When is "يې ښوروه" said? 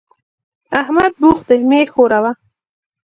1.81-2.31